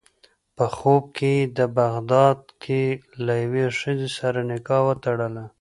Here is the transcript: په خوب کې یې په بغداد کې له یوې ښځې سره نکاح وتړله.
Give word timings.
په 0.55 0.65
خوب 0.75 1.03
کې 1.17 1.33
یې 1.39 1.49
په 1.55 1.65
بغداد 1.79 2.39
کې 2.63 2.83
له 3.25 3.33
یوې 3.43 3.65
ښځې 3.79 4.09
سره 4.19 4.39
نکاح 4.51 4.81
وتړله. 4.85 5.43